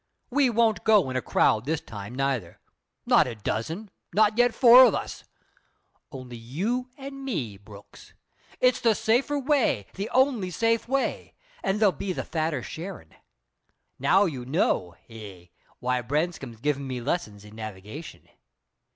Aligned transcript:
We 0.31 0.49
won't 0.49 0.83
go 0.83 1.11
in 1.11 1.15
a 1.15 1.21
crowd 1.21 1.65
this 1.65 1.79
time, 1.79 2.15
neither; 2.15 2.59
not 3.05 3.27
a 3.27 3.35
dozen, 3.35 3.91
nor 4.15 4.29
yet 4.35 4.51
four 4.55 4.83
of 4.85 4.95
us, 4.95 5.25
but 6.09 6.17
only 6.17 6.37
you 6.37 6.89
an' 6.97 7.23
me, 7.23 7.55
Brooks. 7.57 8.15
It's 8.59 8.81
the 8.81 8.95
safer 8.95 9.37
way 9.37 9.85
the 9.93 10.09
only 10.09 10.49
safe 10.49 10.87
way 10.87 11.35
an' 11.61 11.77
there'll 11.77 11.91
be 11.91 12.13
the 12.13 12.23
fatter 12.25 12.63
sharin's. 12.63 13.13
Now 13.99 14.25
you 14.25 14.43
know 14.43 14.95
hey? 15.07 15.51
why 15.77 16.01
Branscome's 16.01 16.61
givin' 16.61 16.87
me 16.87 16.99
lessons 16.99 17.45
in 17.45 17.53
navigation." 17.55 18.27